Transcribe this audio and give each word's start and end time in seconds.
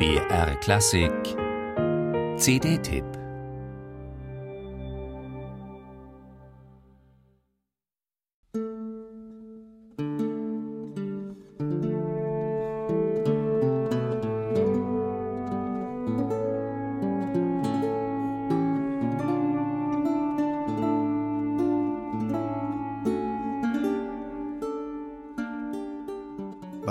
BR 0.00 0.54
Klassik. 0.62 1.36
CD-Tipp 2.38 3.19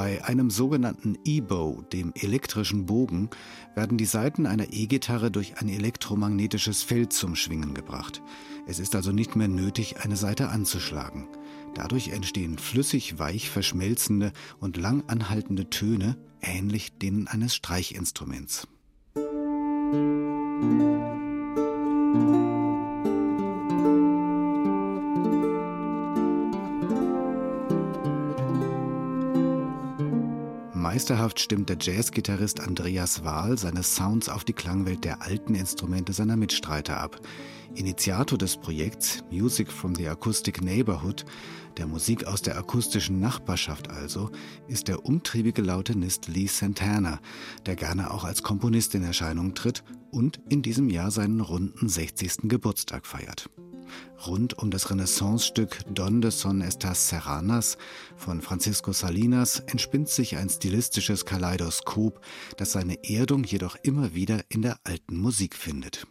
Bei 0.01 0.23
einem 0.23 0.49
sogenannten 0.49 1.17
E-Bow, 1.25 1.81
dem 1.91 2.13
elektrischen 2.15 2.85
Bogen, 2.85 3.29
werden 3.75 3.97
die 3.97 4.05
Saiten 4.05 4.45
einer 4.45 4.71
E-Gitarre 4.71 5.29
durch 5.29 5.57
ein 5.59 5.67
elektromagnetisches 5.67 6.83
Feld 6.83 7.11
zum 7.11 7.35
Schwingen 7.35 7.73
gebracht. 7.73 8.21
Es 8.65 8.79
ist 8.79 8.95
also 8.95 9.11
nicht 9.11 9.35
mehr 9.35 9.49
nötig, 9.49 9.97
eine 10.01 10.15
Saite 10.15 10.47
anzuschlagen. 10.47 11.27
Dadurch 11.75 12.11
entstehen 12.11 12.57
flüssig 12.57 13.19
weich 13.19 13.49
verschmelzende 13.49 14.31
und 14.61 14.77
lang 14.77 15.03
anhaltende 15.07 15.69
Töne, 15.69 16.15
ähnlich 16.39 16.97
denen 16.97 17.27
eines 17.27 17.53
Streichinstruments. 17.53 18.69
Musik 19.15 21.08
Meisterhaft 30.99 31.39
stimmt 31.39 31.69
der 31.69 31.77
Jazzgitarrist 31.79 32.59
Andreas 32.59 33.23
Wahl 33.23 33.57
seine 33.57 33.83
Sounds 33.83 34.27
auf 34.27 34.43
die 34.43 34.51
Klangwelt 34.51 35.05
der 35.05 35.21
alten 35.21 35.55
Instrumente 35.55 36.11
seiner 36.11 36.35
Mitstreiter 36.35 36.99
ab. 36.99 37.21
Initiator 37.73 38.37
des 38.37 38.57
Projekts 38.57 39.23
Music 39.31 39.71
from 39.71 39.95
the 39.95 40.09
Acoustic 40.09 40.61
Neighborhood, 40.61 41.23
der 41.77 41.87
Musik 41.87 42.25
aus 42.25 42.41
der 42.41 42.57
akustischen 42.57 43.21
Nachbarschaft 43.21 43.89
also, 43.89 44.29
ist 44.67 44.89
der 44.89 45.05
umtriebige 45.05 45.61
Lautenist 45.61 46.27
Lee 46.27 46.47
Santana, 46.47 47.21
der 47.65 47.77
gerne 47.77 48.11
auch 48.11 48.25
als 48.25 48.43
Komponist 48.43 48.93
in 48.93 49.03
Erscheinung 49.05 49.53
tritt 49.53 49.85
und 50.11 50.41
in 50.49 50.61
diesem 50.61 50.89
Jahr 50.89 51.11
seinen 51.11 51.39
runden 51.39 51.87
60. 51.87 52.49
Geburtstag 52.49 53.05
feiert. 53.05 53.49
Rund 54.25 54.57
um 54.57 54.71
das 54.71 54.89
Renaissance-Stück 54.89 55.79
Donde 55.93 56.31
son 56.31 56.61
estas 56.61 57.09
serranas 57.09 57.77
von 58.17 58.41
Francisco 58.41 58.91
Salinas 58.91 59.59
entspinnt 59.67 60.09
sich 60.09 60.37
ein 60.37 60.49
stilistisches 60.49 61.25
Kaleidoskop, 61.25 62.21
das 62.57 62.73
seine 62.73 63.03
Erdung 63.03 63.43
jedoch 63.43 63.77
immer 63.83 64.13
wieder 64.13 64.41
in 64.49 64.61
der 64.61 64.79
alten 64.83 65.17
Musik 65.17 65.55
findet. 65.55 66.05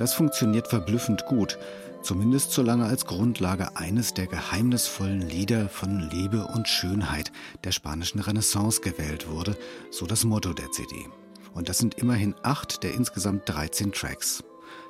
Das 0.00 0.14
funktioniert 0.14 0.66
verblüffend 0.66 1.26
gut, 1.26 1.58
zumindest 2.00 2.52
solange 2.52 2.86
als 2.86 3.04
Grundlage 3.04 3.76
eines 3.76 4.14
der 4.14 4.26
geheimnisvollen 4.26 5.20
Lieder 5.20 5.68
von 5.68 6.08
Liebe 6.08 6.46
und 6.46 6.68
Schönheit 6.68 7.30
der 7.64 7.72
spanischen 7.72 8.18
Renaissance 8.18 8.80
gewählt 8.80 9.28
wurde, 9.28 9.58
so 9.90 10.06
das 10.06 10.24
Motto 10.24 10.54
der 10.54 10.70
CD. 10.70 11.06
Und 11.52 11.68
das 11.68 11.76
sind 11.76 11.96
immerhin 11.96 12.34
acht 12.42 12.82
der 12.82 12.94
insgesamt 12.94 13.46
13 13.46 13.92
Tracks. 13.92 14.42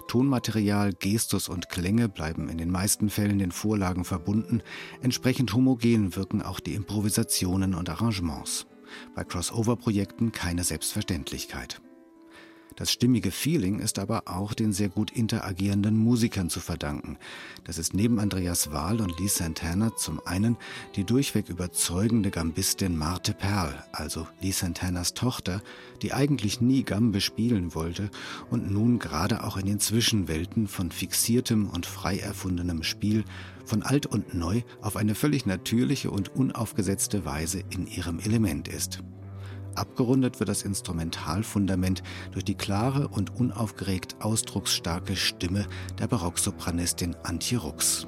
Tonmaterial, 0.06 0.92
Gestus 0.92 1.48
und 1.48 1.68
Klänge 1.68 2.08
bleiben 2.08 2.48
in 2.48 2.58
den 2.58 2.70
meisten 2.70 3.10
Fällen 3.10 3.40
den 3.40 3.50
Vorlagen 3.50 4.04
verbunden, 4.04 4.62
entsprechend 5.02 5.52
homogen 5.52 6.14
wirken 6.14 6.40
auch 6.40 6.60
die 6.60 6.74
Improvisationen 6.74 7.74
und 7.74 7.90
Arrangements. 7.90 8.66
Bei 9.16 9.24
Crossover-Projekten 9.24 10.30
keine 10.30 10.62
Selbstverständlichkeit. 10.62 11.80
Das 12.76 12.90
stimmige 12.90 13.30
Feeling 13.30 13.78
ist 13.80 13.98
aber 13.98 14.22
auch 14.26 14.54
den 14.54 14.72
sehr 14.72 14.88
gut 14.88 15.10
interagierenden 15.10 15.96
Musikern 15.96 16.50
zu 16.50 16.60
verdanken. 16.60 17.18
Das 17.64 17.78
ist 17.78 17.94
neben 17.94 18.18
Andreas 18.18 18.72
Wahl 18.72 19.00
und 19.00 19.18
Lee 19.18 19.28
Santana 19.28 19.96
zum 19.96 20.20
einen 20.24 20.56
die 20.96 21.04
durchweg 21.04 21.48
überzeugende 21.48 22.30
Gambistin 22.30 22.96
Marte 22.96 23.34
Perl, 23.34 23.84
also 23.92 24.26
Lee 24.40 24.52
Santanas 24.52 25.14
Tochter, 25.14 25.62
die 26.02 26.12
eigentlich 26.12 26.60
nie 26.60 26.82
Gambe 26.82 27.20
spielen 27.20 27.74
wollte 27.74 28.10
und 28.50 28.70
nun 28.70 28.98
gerade 28.98 29.44
auch 29.44 29.56
in 29.56 29.66
den 29.66 29.80
Zwischenwelten 29.80 30.68
von 30.68 30.90
fixiertem 30.90 31.68
und 31.68 31.86
frei 31.86 32.18
erfundenem 32.18 32.82
Spiel 32.82 33.24
von 33.64 33.82
alt 33.82 34.06
und 34.06 34.34
neu 34.34 34.62
auf 34.80 34.96
eine 34.96 35.14
völlig 35.14 35.46
natürliche 35.46 36.10
und 36.10 36.34
unaufgesetzte 36.34 37.24
Weise 37.24 37.62
in 37.70 37.86
ihrem 37.86 38.18
Element 38.20 38.68
ist. 38.68 39.02
Abgerundet 39.74 40.40
wird 40.40 40.48
das 40.48 40.62
Instrumentalfundament 40.62 42.02
durch 42.32 42.44
die 42.44 42.54
klare 42.54 43.08
und 43.08 43.34
unaufgeregt 43.36 44.16
ausdrucksstarke 44.20 45.16
Stimme 45.16 45.66
der 45.98 46.08
Barocksopranistin 46.08 47.16
Antje 47.22 47.58
Rux. 47.58 48.06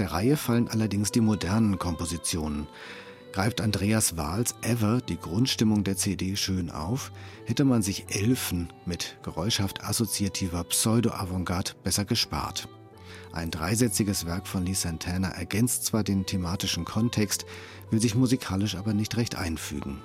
Der 0.00 0.12
Reihe 0.12 0.36
fallen 0.36 0.66
allerdings 0.68 1.12
die 1.12 1.20
modernen 1.20 1.78
Kompositionen. 1.78 2.66
Greift 3.32 3.60
Andreas 3.60 4.16
Wahls 4.16 4.56
Ever 4.62 5.00
die 5.00 5.18
Grundstimmung 5.18 5.84
der 5.84 5.96
CD 5.96 6.34
schön 6.34 6.70
auf, 6.70 7.12
hätte 7.44 7.64
man 7.64 7.82
sich 7.82 8.06
Elfen 8.08 8.72
mit 8.86 9.18
geräuschhaft 9.22 9.84
assoziativer 9.84 10.64
Pseudo-Avantgarde 10.64 11.72
besser 11.84 12.04
gespart. 12.04 12.68
Ein 13.32 13.52
dreisätziges 13.52 14.26
Werk 14.26 14.48
von 14.48 14.66
Lee 14.66 14.74
Santana 14.74 15.28
ergänzt 15.28 15.84
zwar 15.84 16.02
den 16.02 16.26
thematischen 16.26 16.84
Kontext, 16.84 17.46
will 17.90 18.00
sich 18.00 18.16
musikalisch 18.16 18.74
aber 18.74 18.94
nicht 18.94 19.16
recht 19.16 19.36
einfügen. 19.36 20.02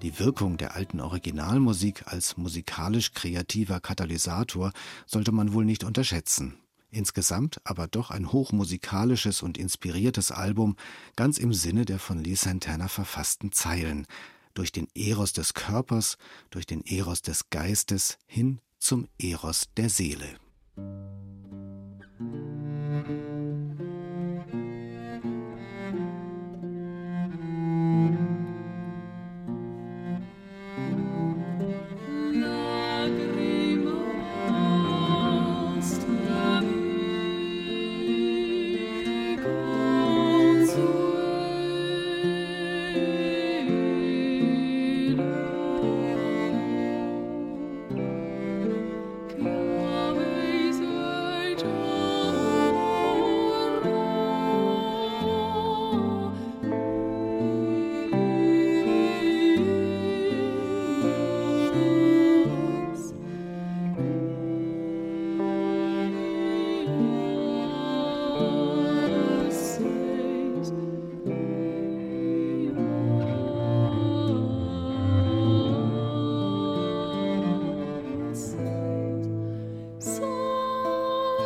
Die 0.00 0.18
Wirkung 0.18 0.56
der 0.56 0.76
alten 0.76 1.00
Originalmusik 1.00 2.04
als 2.06 2.36
musikalisch 2.36 3.12
kreativer 3.12 3.80
Katalysator 3.80 4.72
sollte 5.06 5.32
man 5.32 5.52
wohl 5.52 5.64
nicht 5.64 5.84
unterschätzen. 5.84 6.54
Insgesamt 6.98 7.60
aber 7.62 7.86
doch 7.86 8.10
ein 8.10 8.32
hochmusikalisches 8.32 9.44
und 9.44 9.56
inspiriertes 9.56 10.32
Album, 10.32 10.74
ganz 11.14 11.38
im 11.38 11.52
Sinne 11.52 11.84
der 11.84 12.00
von 12.00 12.18
Lee 12.18 12.34
Santana 12.34 12.88
verfassten 12.88 13.52
Zeilen. 13.52 14.04
Durch 14.52 14.72
den 14.72 14.88
Eros 14.96 15.32
des 15.32 15.54
Körpers, 15.54 16.18
durch 16.50 16.66
den 16.66 16.84
Eros 16.84 17.22
des 17.22 17.50
Geistes 17.50 18.18
hin 18.26 18.60
zum 18.80 19.06
Eros 19.16 19.68
der 19.76 19.90
Seele. 19.90 20.40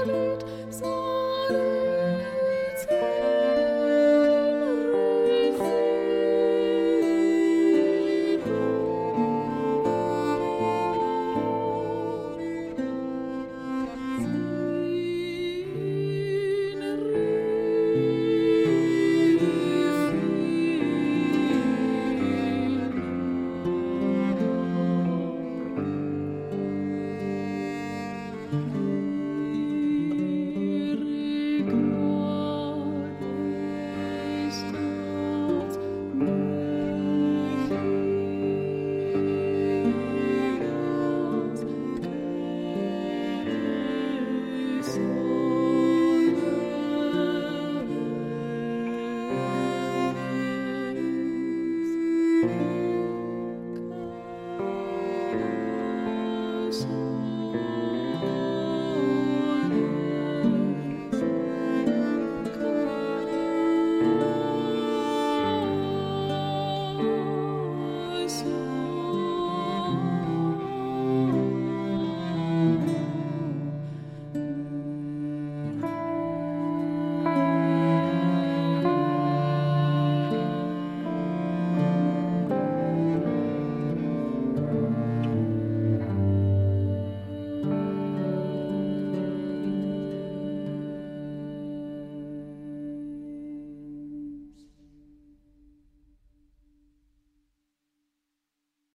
Spirit. 0.05 0.62